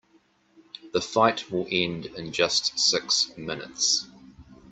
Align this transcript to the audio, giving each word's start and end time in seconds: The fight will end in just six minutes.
The 0.93 0.99
fight 0.99 1.51
will 1.51 1.67
end 1.71 2.07
in 2.07 2.33
just 2.33 2.79
six 2.79 3.31
minutes. 3.37 4.07